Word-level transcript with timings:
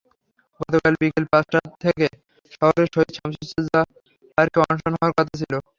গতকাল 0.59 0.93
বিকেল 1.01 1.25
পাঁচটা 1.31 1.59
থেকে 1.83 2.05
শহরের 2.51 2.87
শহীদ 2.93 3.11
শামসুজ্জোহা 3.17 3.81
পার্কে 4.37 4.57
অনশন 4.63 4.91
হওয়ার 4.95 5.13
কথা 5.17 5.33
ছিল। 5.41 5.53